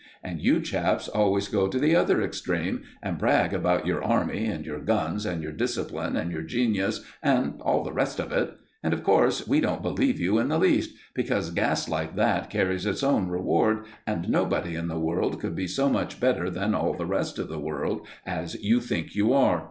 And 0.23 0.41
you 0.41 0.61
chaps 0.61 1.07
always 1.07 1.47
go 1.47 1.67
to 1.67 1.77
the 1.77 1.95
other 1.95 2.23
extreme 2.23 2.81
and 3.03 3.19
brag 3.19 3.53
about 3.53 3.85
your 3.85 4.03
army, 4.03 4.47
and 4.47 4.65
your 4.65 4.79
guns, 4.79 5.27
and 5.27 5.43
your 5.43 5.51
discipline, 5.51 6.15
and 6.15 6.31
your 6.31 6.41
genius, 6.41 7.03
and 7.21 7.61
all 7.61 7.83
the 7.83 7.93
rest 7.93 8.19
of 8.19 8.31
it; 8.31 8.57
and, 8.81 8.95
of 8.95 9.03
course, 9.03 9.47
we 9.47 9.61
don't 9.61 9.83
believe 9.83 10.19
you 10.19 10.39
in 10.39 10.47
the 10.47 10.57
least, 10.57 10.95
because 11.13 11.51
gas 11.51 11.87
like 11.87 12.15
that 12.15 12.49
carries 12.49 12.87
its 12.87 13.03
own 13.03 13.27
reward, 13.27 13.85
and 14.07 14.27
nobody 14.27 14.73
in 14.73 14.87
the 14.87 14.97
world 14.97 15.39
could 15.39 15.53
be 15.53 15.67
so 15.67 15.87
much 15.87 16.19
better 16.19 16.49
than 16.49 16.73
all 16.73 16.95
the 16.95 17.05
rest 17.05 17.37
of 17.37 17.47
the 17.47 17.59
world 17.59 18.07
as 18.25 18.55
you 18.59 18.79
think 18.81 19.13
you 19.13 19.33
are. 19.33 19.59